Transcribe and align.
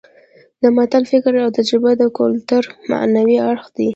د 0.61 0.63
متل 0.75 1.03
فکر 1.11 1.33
او 1.45 1.49
تجربه 1.57 1.91
د 1.97 2.03
کولتور 2.17 2.63
معنوي 2.89 3.37
اړخ 3.49 3.65
دی 3.77 3.89